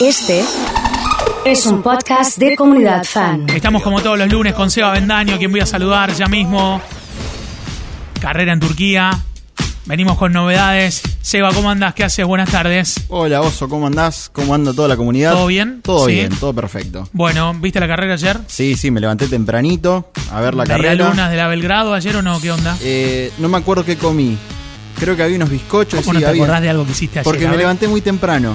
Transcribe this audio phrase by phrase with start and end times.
[0.00, 0.44] Este
[1.44, 3.46] es un podcast de comunidad fan.
[3.50, 6.80] Estamos como todos los lunes con Seba Bendaño, quien voy a saludar ya mismo.
[8.20, 9.10] Carrera en Turquía.
[9.86, 11.02] Venimos con novedades.
[11.22, 11.94] Seba, ¿cómo andás?
[11.94, 12.24] ¿Qué haces?
[12.26, 13.00] Buenas tardes.
[13.08, 14.28] Hola Oso, ¿cómo andás?
[14.32, 15.32] ¿Cómo anda toda la comunidad?
[15.32, 15.80] ¿Todo bien?
[15.82, 16.12] Todo Sí.
[16.12, 17.08] bien, todo perfecto.
[17.12, 18.38] Bueno, ¿viste la carrera ayer?
[18.46, 20.94] Sí, sí, me levanté tempranito a ver la carrera.
[21.08, 22.40] Lunas de la Belgrado ayer o no?
[22.40, 22.76] ¿Qué onda?
[22.82, 24.36] Eh, no me acuerdo qué comí.
[24.98, 26.00] Creo que había unos bizcochos.
[26.00, 26.42] ¿Cómo sí, no te había.
[26.42, 27.24] acordás de algo que hiciste ayer?
[27.24, 28.54] Porque A me ver, levanté muy temprano.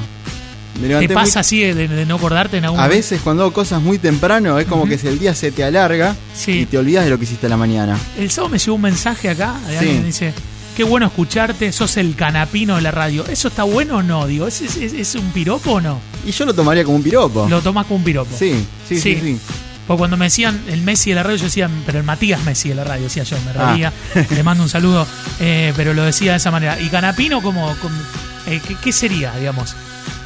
[0.81, 3.81] ¿Te pasa muy- así de, de no acordarte en algún A veces cuando hago cosas
[3.81, 6.51] muy temprano es como que si el día se te alarga Sí.
[6.61, 7.97] y te olvidas de lo que hiciste a la mañana.
[8.17, 9.77] El sábado me llegó un mensaje acá de Sí.
[9.79, 10.33] alguien que dice,
[10.75, 13.25] qué bueno escucharte, sos el canapino de la radio.
[13.27, 14.25] ¿Eso está bueno o no?
[14.25, 15.99] Digo, ¿es, es, un piropo o no?
[16.25, 17.47] Y yo lo tomaría como un piropo.
[17.49, 18.35] Lo tomás como un piropo.
[18.37, 19.19] Sí, sí, sí, Sí.
[19.21, 19.39] sí.
[19.85, 22.69] Porque cuando me decían el Messi de la radio, yo decía, pero el Matías Messi
[22.69, 23.73] de la radio, decía yo, me Ah.
[23.73, 23.93] reía.
[24.31, 25.05] Le mando un saludo,
[25.41, 26.79] eh, pero lo decía de esa manera.
[26.79, 27.95] ¿Y Canapino como, como,
[28.47, 29.75] eh, ¿qué, qué sería, digamos?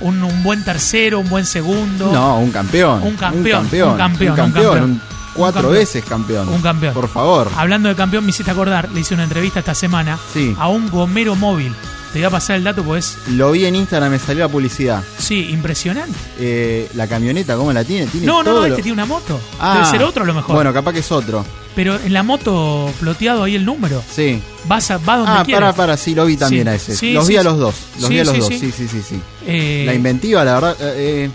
[0.01, 2.11] ¿Un, un buen tercero, un buen segundo?
[2.11, 3.01] No, un campeón.
[3.03, 3.89] Un campeón, Un campeón.
[3.91, 4.83] un campeón, Un campeón.
[4.83, 5.01] un-
[5.33, 5.79] cuatro campeón.
[5.79, 6.49] veces campeón.
[6.49, 6.93] Un campeón.
[6.93, 7.49] Por favor.
[7.55, 10.55] Hablando de campeón, me hiciste acordar, le hice una entrevista esta semana Sí.
[10.59, 11.73] a un gomero móvil.
[12.17, 15.03] Te voy a pasar el dato, pues, Lo vi en Instagram, me salió la publicidad.
[15.19, 16.17] sí, impresionante.
[16.39, 18.07] Eh, la camioneta, ¿cómo la tiene?
[18.07, 19.39] ¿Tiene No, no, todo no, lo- este tiene una moto.
[19.59, 20.55] Ah, Debe ser otro a lo mejor.
[20.55, 21.45] Bueno, capaz que es otro.
[21.75, 24.01] Pero en la moto ploteado ahí el número.
[24.11, 24.41] Sí.
[24.65, 26.95] Vas a, va donde Ah, para, para, sí, lo vi también Sí, a ese.
[26.95, 27.75] sí, los vi a los dos.
[27.99, 28.59] Los Sí, vi a los sí, dos, sí.
[28.75, 29.21] sí, sí, sí.
[29.45, 30.75] Eh, La inventiva, la verdad.
[30.81, 31.29] eh,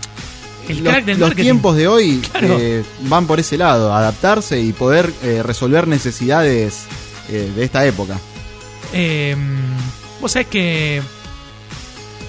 [0.69, 2.57] el los, crack del los tiempos de hoy Claro.
[2.59, 6.87] eh, van por ese lado, adaptarse y poder eh, resolver necesidades
[7.31, 8.19] eh, de esta época.
[10.23, 11.03] Vos sabés que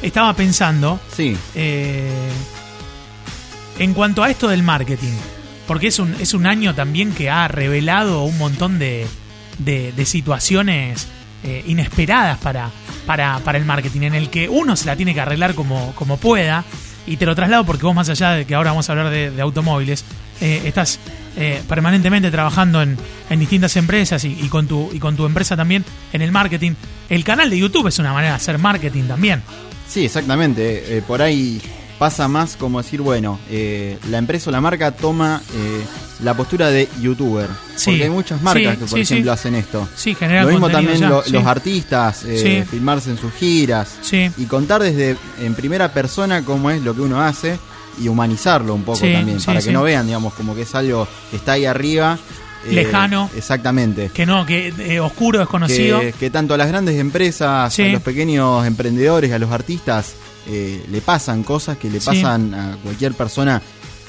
[0.02, 2.10] estaba pensando Sí, eh,
[3.80, 5.14] en cuanto a esto del marketing,
[5.68, 9.08] porque es un, es un año también que ha revelado un montón de,
[9.60, 11.08] de- de situaciones
[11.44, 12.70] eh, inesperadas para,
[13.06, 16.18] para, para el marketing, en el que uno se la tiene que arreglar como, como
[16.18, 16.64] pueda,
[17.06, 19.30] y te lo traslado porque vos más allá de que ahora vamos a hablar de,
[19.32, 20.04] de automóviles,
[20.42, 21.00] eh, estás
[21.38, 22.98] eh, permanentemente trabajando en,
[23.30, 26.74] en distintas empresas y, y con tu, y con tu empresa también en el marketing.
[27.10, 29.42] El canal de YouTube es una manera de hacer marketing también.
[29.88, 30.98] sí, exactamente.
[30.98, 31.62] Eh, por ahí
[32.00, 35.42] pasa más como decir, bueno, eh, la empresa o la marca toma
[36.22, 37.48] la postura de youtuber.
[37.76, 39.88] Sí, Porque hay muchas marcas sí, que, por sí, ejemplo, hacen esto.
[39.96, 41.32] Sí, generar Lo mismo también ya, lo- sí.
[41.32, 42.26] los artistas,
[42.70, 44.30] filmarse en sus giras Sí.
[44.38, 47.58] y contar desde en primera persona cómo es lo que uno hace
[48.02, 50.76] y humanizarlo un poco Sí, también, sí, para que no vean, digamos, como que es
[50.76, 52.18] algo que está ahí arriba.
[52.66, 53.30] eh, Lejano.
[53.36, 54.10] Exactamente.
[54.14, 56.00] Que no, que eh, oscuro, desconocido.
[56.00, 60.14] Que, que tanto a las grandes empresas, a los pequeños emprendedores, a los artistas,
[60.48, 63.62] eh, le pasan cosas que le pasan a cualquier persona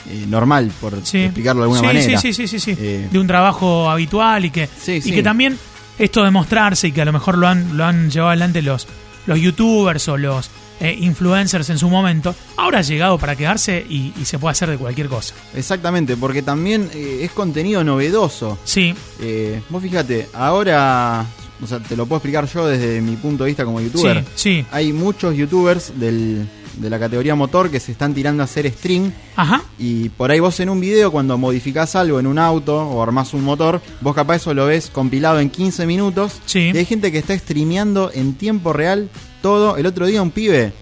[0.09, 1.19] eh, normal, por Sí.
[1.25, 2.21] explicarlo de alguna Sí, manera.
[2.21, 2.77] Sí, sí, sí, sí, sí.
[2.79, 5.59] Eh, de un trabajo habitual y que, Sí, y que también
[5.99, 8.87] esto de mostrarse y que a lo mejor lo han, lo han llevado adelante los,
[9.27, 14.13] los youtubers o los eh, influencers en su momento, ahora ha llegado para quedarse y,
[14.21, 15.35] y se puede hacer de cualquier cosa.
[15.55, 18.59] Exactamente, porque también eh, es contenido novedoso.
[18.65, 21.25] Sí, Eh, vos fíjate, ahora,
[21.63, 24.25] o sea, te lo puedo explicar yo desde mi punto de vista como youtuber.
[24.35, 24.67] sí, sí.
[24.73, 29.13] Hay muchos youtubers del- de la categoría motor que se están tirando a hacer stream
[29.37, 29.63] Ajá.
[29.79, 33.33] y por ahí vos en un video cuando modificás algo en un auto o armás
[33.33, 36.73] un motor, vos capaz eso lo ves compilado en 15 minutos Sí.
[36.75, 39.09] y hay gente que está streameando en tiempo real
[39.41, 39.77] todo.
[39.77, 40.73] El otro día un pibe,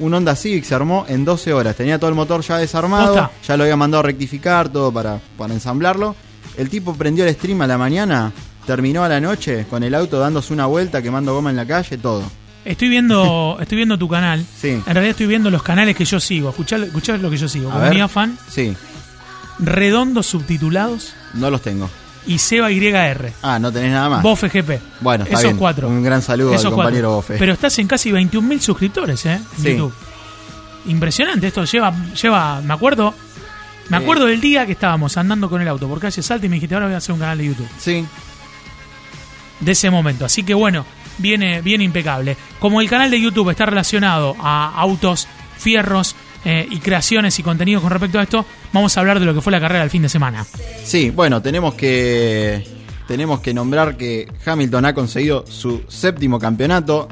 [0.00, 3.30] un Honda Civic se armó en 12 horas, tenía todo el motor ya desarmado, Posta.
[3.46, 6.16] ya lo había mandado a rectificar todo para, para ensamblarlo.
[6.56, 8.32] El tipo prendió el stream a la mañana,
[8.68, 11.96] terminó a la noche con el auto dándose una vuelta, quemando goma en la calle,
[11.98, 12.22] todo.
[12.64, 14.44] Estoy viendo, estoy viendo tu canal.
[14.60, 14.68] Sí.
[14.68, 16.50] En realidad estoy viendo los canales que yo sigo.
[16.50, 17.70] Escuchá, escuchá lo que yo sigo.
[17.70, 18.08] A Comunidad ver.
[18.10, 18.76] Fan, Sí,
[19.58, 21.88] Redondos Subtitulados no los tengo.
[22.26, 23.32] y Seba YR.
[23.42, 24.22] Ah, no tenés nada más.
[24.22, 24.78] Bofe GP.
[25.00, 25.56] Bueno, está Esos bien.
[25.56, 25.88] cuatro.
[25.88, 26.84] Un gran saludo Esos al cuatro.
[26.84, 27.36] compañero Bofe.
[27.38, 29.40] Pero estás en casi 21.000 suscriptores, ¿eh?
[29.56, 29.70] En Sí.
[29.70, 29.94] YouTube.
[30.86, 31.46] Impresionante.
[31.48, 33.14] Esto lleva, lleva, me acuerdo,
[33.88, 36.56] me acuerdo del día que estábamos andando con el auto por calle Salta y me
[36.56, 37.68] dijiste, ahora voy a hacer un canal de YouTube.
[37.78, 38.04] Sí,
[39.60, 40.24] De ese momento.
[40.24, 40.84] Así que bueno,
[41.18, 42.36] viene, viene impecable.
[42.60, 46.14] Como el canal de YouTube está relacionado a autos, fierros
[46.44, 49.40] eh, y creaciones y contenidos con respecto a esto, vamos a hablar de lo que
[49.40, 50.46] fue la carrera del fin de semana.
[50.84, 52.64] sí, bueno, tenemos que
[53.08, 57.08] tenemos que nombrar que Hamilton ha conseguido su séptimo campeonato.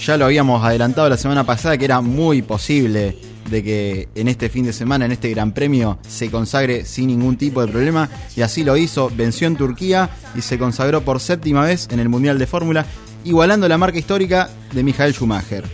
[0.00, 3.16] Ya lo habíamos adelantado la semana pasada que era muy posible
[3.52, 7.36] de que en este fin de semana, en este Gran Premio, se consagre sin ningún
[7.36, 8.08] tipo de problema.
[8.34, 12.08] Y así lo hizo, venció en Turquía y se consagró por séptima vez en el
[12.08, 12.86] Mundial de Fórmula,
[13.24, 15.64] igualando la marca histórica de Michael Schumacher.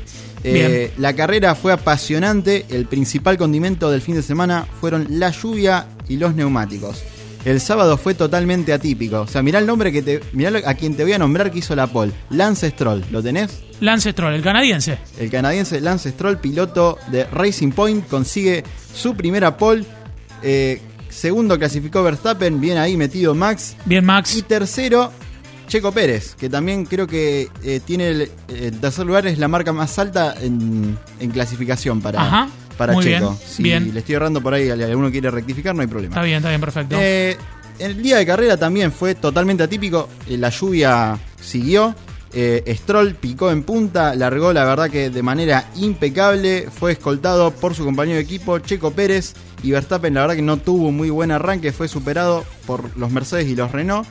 [0.45, 5.87] Eh, la carrera fue apasionante, el principal condimento del fin de semana fueron la lluvia
[6.09, 7.03] y los neumáticos.
[7.45, 9.21] El sábado fue totalmente atípico.
[9.21, 10.21] O sea, mirá el nombre que te.
[10.33, 12.13] Mirá a quien te voy a nombrar que hizo la pole.
[12.31, 13.61] Lance Stroll, ¿lo tenés?
[13.81, 14.99] Lance Stroll, el canadiense.
[15.19, 18.65] El canadiense Lance Stroll, piloto de Racing Point, consigue
[18.95, 19.85] su primera pole.
[20.43, 23.77] Eh, segundo clasificó Verstappen, bien ahí metido Max.
[23.85, 24.45] Bien, Y Max.
[24.47, 25.13] tercero,
[25.69, 29.73] Checo Pérez, que también creo que eh, tiene el, el tercer lugar, es la marca
[29.73, 33.31] más alta en, en clasificación para, Ajá, para muy Checo.
[33.31, 33.93] bien, Si bien.
[33.93, 36.15] le estoy errando por ahí, alguno quiere rectificar, no hay problema.
[36.15, 36.97] Está bien, está bien, perfecto.
[36.99, 37.37] Eh,
[37.79, 40.09] el día de carrera también fue totalmente atípico.
[40.27, 41.95] eh, La lluvia siguió.
[42.33, 46.69] eh, Stroll picó en punta, largó la verdad que de manera impecable.
[46.71, 49.35] Fue escoltado por su compañero de equipo, Checo Pérez.
[49.63, 51.73] Y Verstappen, la verdad que no tuvo un muy buen arranque.
[51.73, 54.07] Fue superado por los Mercedes y los Renault.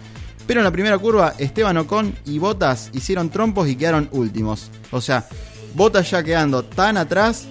[0.46, 4.72] Pero en la primera curva, Esteban Ocon y Bottas hicieron trompos y quedaron últimos.
[4.92, 5.26] O sea,
[5.76, 7.48] Bottas ya quedando tan atrás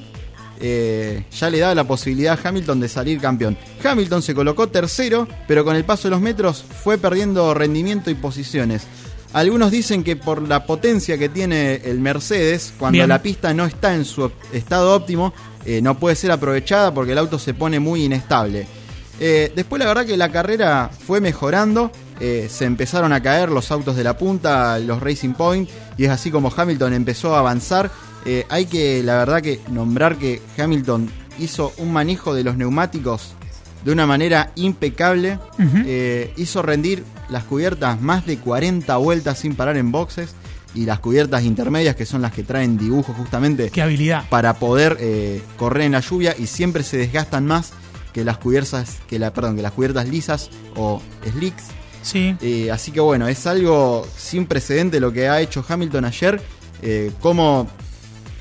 [0.61, 3.57] eh, ya le da la posibilidad a Hamilton de salir campeón.
[3.83, 8.15] Hamilton se colocó tercero, pero con el paso de los metros fue perdiendo rendimiento y
[8.15, 8.87] posiciones.
[9.33, 13.09] Algunos dicen que por la potencia que tiene el Mercedes, cuando Bien.
[13.09, 15.35] la pista no está en su estado óptimo,
[15.67, 18.67] eh, no puede ser aprovechada porque el auto se pone muy inestable.
[19.19, 23.71] Eh, después la verdad que la carrera fue mejorando, eh, se empezaron a caer los
[23.71, 27.91] autos de la punta, los Racing Point, y es así como Hamilton empezó a avanzar.
[28.27, 31.09] Eh, hay que, la verdad que nombrar que Hamilton
[31.39, 33.35] hizo un manejo de los neumáticos
[33.85, 35.39] de una manera impecable.
[35.87, 40.35] Eh, hizo rendir las cubiertas más de 40 vueltas sin parar en boxes,
[40.75, 44.29] y las cubiertas intermedias que son las que traen dibujos justamente Qué habilidad.
[44.29, 47.73] para poder eh, correr en la lluvia y siempre se desgastan más
[48.13, 51.01] que las cubiertas que la perdón que las cubiertas lisas o
[51.33, 51.65] slicks
[52.03, 52.37] Sí.
[52.43, 56.43] Eh, así que bueno es algo sin precedente lo que ha hecho Hamilton ayer
[56.83, 57.69] eh, como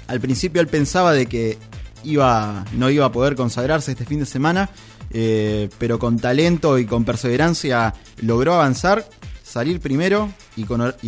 [0.07, 1.57] al principio él pensaba de que
[2.04, 4.69] iba no iba a poder consagrarse este fin de semana
[5.12, 9.07] eh, pero con talento y con perseverancia logró avanzar
[9.44, 10.63] salir primero y,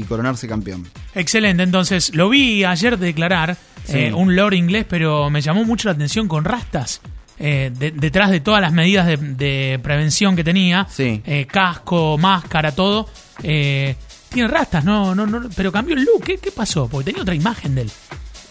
[0.05, 3.97] coronarse campeón Excelente, entonces lo vi ayer declarar Sí.
[3.99, 6.99] eh, un lord inglés, pero me llamó mucho la atención con rastas.
[7.39, 11.21] eh, de- detrás de todas las medidas de, de prevención que tenía, Sí.
[11.49, 13.07] casco, máscara, todo,
[13.41, 16.23] tiene rastas, no, no, no, pero cambió el look.
[16.23, 16.87] ¿Qué, qué pasó?
[16.87, 17.91] Porque tenía otra imagen de él.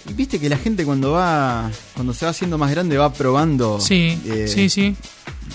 [0.09, 3.81] Y viste que la gente cuando va, cuando se va haciendo más grande va probando
[3.81, 4.95] Sí, eh, sí, sí.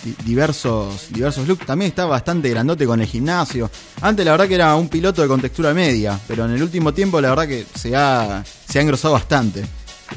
[0.03, 1.65] di- diversos, diversos looks.
[1.65, 3.71] También está bastante grandote con el gimnasio.
[4.01, 7.21] Antes la verdad que era un piloto de contextura media, pero en el último tiempo
[7.21, 9.63] la verdad que se ha, se ha engrosado bastante.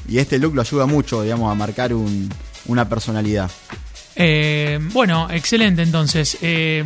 [0.09, 2.29] Y este look lo ayuda mucho, digamos, a marcar un-
[2.67, 3.49] una personalidad.
[4.17, 6.39] Eh, bueno, excelente entonces.
[6.43, 6.83] Eh,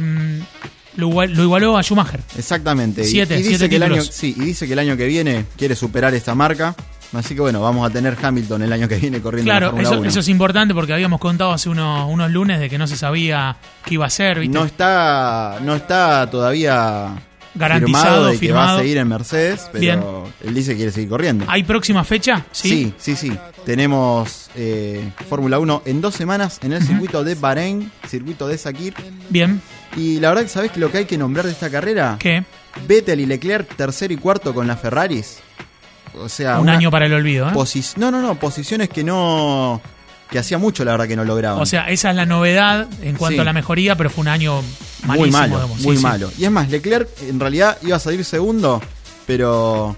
[0.96, 2.20] lo, igual- lo igualó a Schumacher.
[2.36, 3.02] Exactamente.
[3.02, 4.14] Y- Siete, y, dice siete que el año, títulos.
[4.14, 6.74] sí, y dice que el año que viene quiere superar esta marca.
[7.12, 9.70] Así que bueno, vamos a tener Hamilton el año que viene corriendo en la Claro,
[9.72, 10.08] Fórmula eso, 1.
[10.10, 13.56] eso es importante porque habíamos contado hace unos, unos lunes de que no se sabía
[13.84, 14.58] qué iba a ser, ¿viste?
[14.58, 17.14] No está, no está todavía
[17.54, 20.02] Garantizado, firmado de que va a seguir en Mercedes, pero Bien.
[20.44, 21.46] él dice que quiere seguir corriendo.
[21.48, 22.44] ¿Hay próxima fecha?
[22.52, 23.32] sí, sí, sí.
[23.64, 28.94] Tenemos eh, Fórmula 1 en dos semanas en el circuito de Bahrein, circuito de Sakir.
[29.30, 29.60] Bien.
[29.96, 32.44] Y la verdad que sabes que lo que hay que nombrar de esta carrera, ¿Qué?
[32.86, 35.38] Vettel y Leclerc tercero y cuarto con las Ferraris.
[36.16, 37.52] O sea, Un una año para el olvido, ¿eh?
[37.96, 39.80] no, no, no, posiciones que no
[40.30, 41.60] que hacía mucho la verdad que no lograban.
[41.60, 43.40] O sea, esa es la novedad en cuanto Sí.
[43.40, 44.60] a la mejoría, pero fue un año
[45.04, 45.16] malísimo.
[45.18, 45.80] muy malo, digamos.
[45.80, 46.02] muy Sí, sí.
[46.06, 46.30] malo.
[46.36, 48.82] Y es más, Leclerc en realidad iba a salir segundo,
[49.26, 49.96] pero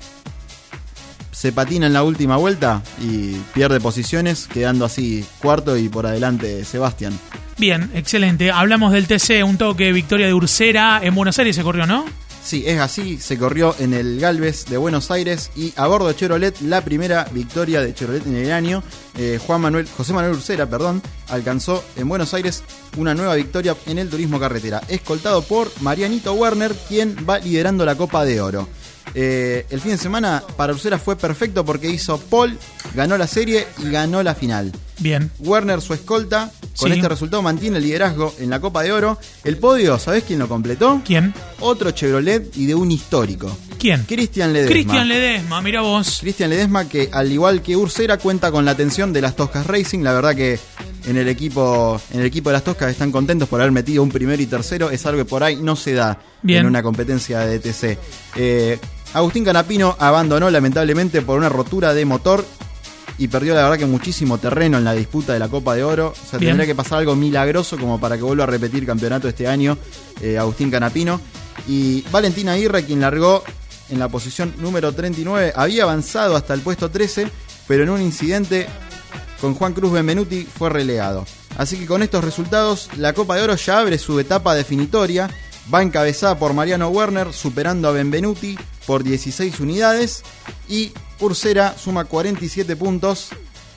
[1.33, 6.65] se patina en la última vuelta y pierde posiciones, quedando así cuarto y por adelante
[6.65, 7.19] Sebastián.
[7.59, 8.51] Bien, excelente.
[8.53, 12.05] Hablamos del TC, un toque victoria de Ursera en Buenos Aires se corrió, ¿no?
[12.43, 16.17] Sí, es así, se corrió en el Galvez de Buenos Aires y a bordo de
[16.17, 18.83] Chevrolet la primera victoria de Chevrolet en el año.
[19.17, 22.63] Eh, Juan Manuel, José Manuel Ursera, perdón, alcanzó en Buenos Aires
[22.97, 27.95] una nueva victoria en el turismo carretera, escoltado por Marianito Werner, quien va liderando la
[27.95, 28.69] Copa de Oro.
[29.15, 32.57] Eh, el fin de semana para Ursera fue perfecto porque hizo pole,
[32.95, 34.73] ganó la serie y ganó la final.
[34.99, 35.31] Bien.
[35.41, 36.97] Werner, su escolta, con Sí.
[36.97, 39.19] este resultado mantiene el liderazgo en la Copa de Oro.
[39.45, 41.01] El podio, ¿sabés quién lo completó?
[41.05, 41.33] ¿Quién?
[41.61, 43.57] Otro Chevrolet y de un histórico.
[43.79, 44.05] ¿Quién?
[44.05, 44.73] Cristian Ledesma.
[44.73, 46.19] Cristian Ledesma, mira vos.
[46.21, 50.01] Cristian Ledesma que al igual que Ursera cuenta con la atención de las Toscas Racing.
[50.01, 50.59] La verdad que
[51.07, 54.11] en el equipo en el equipo de las Toscas están contentos por haber metido un
[54.11, 54.91] primero y tercero.
[54.91, 56.61] Es algo que por ahí no se da Bien.
[56.61, 57.99] en una competencia de DTC.
[58.37, 58.79] Eh,
[59.15, 62.45] Agustín Canapino abandonó lamentablemente por una rotura de motor
[63.21, 66.15] y perdió la verdad que muchísimo terreno en la disputa de la Copa de Oro.
[66.17, 66.53] O sea, Bien.
[66.53, 69.77] tendría que pasar algo milagroso como para que vuelva a repetir campeonato este año
[70.23, 71.21] eh, Agustín Canapino.
[71.69, 73.45] Y Valentina Aguirre, quien largó
[73.91, 77.29] en la posición número 39, había avanzado hasta el puesto 13,
[77.69, 78.67] pero en un incidente
[79.39, 81.27] con Juan Cruz Benvenuti fue relegado.
[81.59, 85.29] Así que con estos resultados, la Copa de Oro ya abre su etapa definitoria.
[85.73, 90.23] Va encabezada por Mariano Werner, superando a Benvenuti por 16 unidades.
[90.71, 93.31] Y Ursera suma 47 puntos,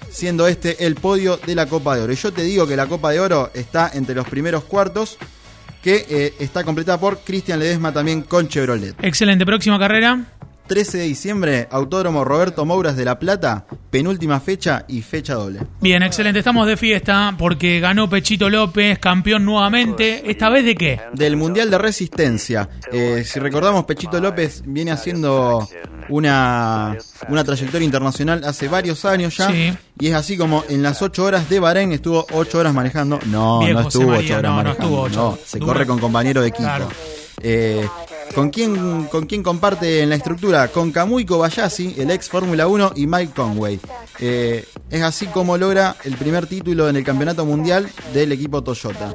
[0.09, 2.13] siendo este el podio de la Copa de Oro.
[2.13, 5.17] Y yo te digo que la Copa de Oro está entre los primeros cuartos,
[5.81, 8.95] que eh, está completada por Cristian Ledesma también con Chevrolet.
[9.03, 10.32] Excelente, próxima carrera.
[10.67, 15.59] 13 de diciembre, Autódromo Roberto Mouras de La Plata, penúltima fecha y fecha doble.
[15.81, 16.39] Bien, excelente.
[16.39, 20.29] Estamos de fiesta porque ganó Pechito López, campeón nuevamente.
[20.29, 21.01] ¿Esta vez de qué?
[21.13, 22.69] Del Mundial de Resistencia.
[22.91, 25.67] Eh, si recordamos, Pechito López viene haciendo
[26.09, 29.49] una, una trayectoria internacional hace varios años ya.
[29.51, 29.73] Sí.
[29.99, 33.19] Y es así como en las 8 horas de Bahrein estuvo 8 horas manejando.
[33.27, 34.83] No, Bien, no estuvo María, 8 horas no, no manejando.
[34.85, 35.37] estuvo ocho.
[35.39, 36.63] no, se corre con compañero de equipo.
[36.63, 36.87] Claro.
[37.41, 37.87] Eh,
[38.35, 40.67] ¿con, quién, ¿Con quién comparte en la estructura?
[40.69, 43.79] Con Kamui Kobayashi, el ex Fórmula 1, y Mike Conway.
[44.19, 49.13] Eh, es así como logra el primer título en el campeonato mundial del equipo Toyota.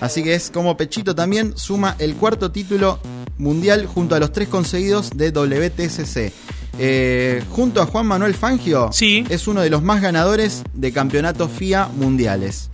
[0.00, 3.00] Así que es como Pechito también suma el cuarto título
[3.38, 6.32] mundial junto a los tres conseguidos de WTCC.
[6.78, 9.24] Eh, junto a Juan Manuel Fangio, Sí.
[9.28, 12.70] es uno de los más ganadores de campeonatos FIA mundiales.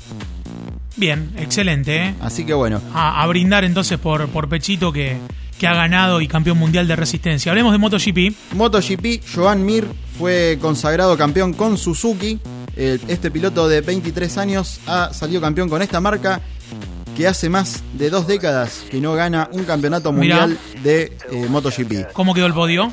[0.97, 1.97] Bien, excelente.
[1.97, 2.15] ¿eh?
[2.21, 5.17] Así que bueno, A, a brindar entonces por, por Pechito que,
[5.59, 7.51] que ha ganado y campeón mundial de resistencia.
[7.53, 8.55] Hablemos de MotoGP.
[8.55, 9.87] MotoGP, Joan Mir
[10.19, 12.39] fue consagrado campeón con Suzuki.
[12.77, 16.43] Este piloto de 23 años ha salido campeón con esta marca
[17.17, 20.41] que hace más de dos décadas que no gana un campeonato Mirá.
[20.47, 22.13] mundial de eh, MotoGP.
[22.13, 22.93] ¿Cómo quedó el podio?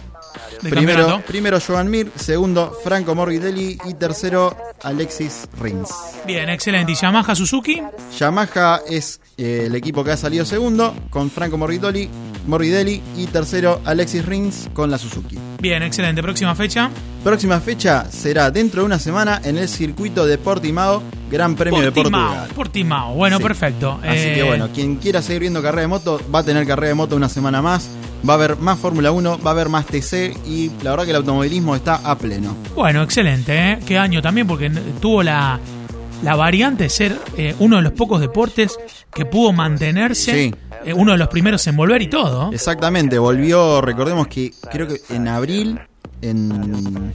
[0.69, 5.89] Primero, primero Joan Mir, segundo Franco Morbidelli y tercero Alexis Rins.
[6.25, 6.91] Bien, excelente.
[6.91, 7.81] ¿Y Yamaha Suzuki?
[8.19, 12.09] Yamaha es eh, el equipo que ha salido segundo con Franco Morbidelli,
[12.47, 15.37] Morbidelli y tercero Alexis Rins con la Suzuki.
[15.59, 16.21] Bien, excelente.
[16.21, 16.89] Próxima fecha.
[17.23, 21.01] Próxima fecha será dentro de una semana en el circuito de Portimao,
[21.31, 22.21] Gran Premio de Portimao.
[22.27, 22.49] Portugal.
[22.55, 23.13] Portimao.
[23.15, 23.43] Bueno, Sí.
[23.43, 23.99] perfecto.
[24.03, 26.89] Así Eh, que bueno, quien quiera seguir viendo carrera de moto va a tener carrera
[26.89, 27.89] de moto una semana más.
[28.27, 31.09] Va a haber más Fórmula 1, va a haber más TC y la verdad que
[31.11, 32.55] el automovilismo está a pleno.
[32.75, 33.53] Bueno, excelente.
[33.71, 33.79] ¿eh?
[33.85, 34.69] Qué año también, porque
[35.01, 35.59] tuvo la,
[36.23, 38.77] la variante de ser eh, uno de los pocos deportes
[39.13, 40.55] que pudo mantenerse, Sí.
[40.85, 42.49] eh, uno de los primeros en volver y todo.
[42.53, 45.79] Exactamente, volvió, recordemos que creo que en abril
[46.29, 47.13] en,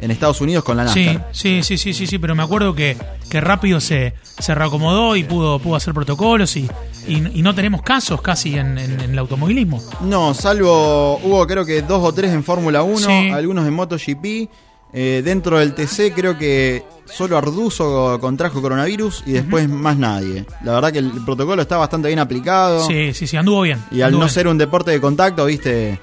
[0.00, 1.28] en Estados Unidos con la Sí, NASCAR.
[1.32, 2.96] sí, sí, sí, sí, sí, pero me acuerdo que,
[3.30, 6.68] que rápido se, se reacomodó y pudo, pudo hacer protocolos y,
[7.06, 9.82] y, y no tenemos casos casi en, en- en el automovilismo.
[10.02, 13.30] No, salvo hubo creo que dos o tres en Fórmula 1, Sí.
[13.30, 14.48] algunos en MotoGP.
[14.90, 20.46] Eh, dentro del TC creo que solo Arduzo contrajo coronavirus y después más nadie.
[20.64, 22.86] La verdad que el protocolo está bastante bien aplicado.
[22.86, 23.78] Sí, sí, sí, anduvo bien.
[23.90, 24.34] Y al anduvo no bien.
[24.34, 26.00] ser un deporte de contacto, viste.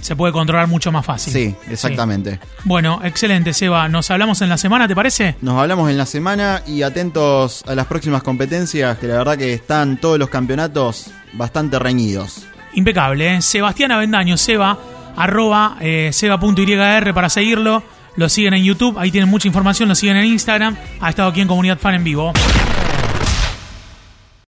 [0.00, 1.32] Se puede controlar mucho más fácil.
[1.32, 2.32] Sí, exactamente.
[2.42, 2.60] Sí.
[2.64, 3.88] Bueno, excelente, Seba.
[3.88, 5.36] Nos hablamos en la semana, ¿te parece?
[5.40, 9.52] Nos hablamos en la semana y atentos a las próximas competencias, que la verdad que
[9.54, 12.46] están todos los campeonatos bastante reñidos.
[12.74, 13.42] Impecable, ¿eh?
[13.42, 14.78] Sebastián Avendaño, Seba,
[15.16, 17.82] arroba eh, seba.yr para seguirlo.
[18.16, 20.76] Lo siguen en YouTube, ahí tienen mucha información, lo siguen en Instagram.
[21.00, 22.32] Ha estado aquí en Comunidad Fan en vivo.